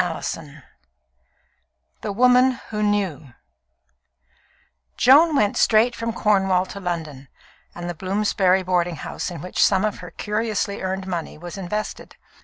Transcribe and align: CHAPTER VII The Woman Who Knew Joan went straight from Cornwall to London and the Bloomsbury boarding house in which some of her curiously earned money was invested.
CHAPTER 0.01 0.41
VII 0.41 0.61
The 2.01 2.11
Woman 2.11 2.59
Who 2.71 2.81
Knew 2.81 3.33
Joan 4.97 5.35
went 5.35 5.57
straight 5.57 5.95
from 5.95 6.11
Cornwall 6.11 6.65
to 6.73 6.79
London 6.79 7.27
and 7.75 7.87
the 7.87 7.93
Bloomsbury 7.93 8.63
boarding 8.63 8.95
house 8.95 9.29
in 9.29 9.41
which 9.41 9.63
some 9.63 9.85
of 9.85 9.99
her 9.99 10.09
curiously 10.09 10.81
earned 10.81 11.05
money 11.05 11.37
was 11.37 11.55
invested. 11.55 12.15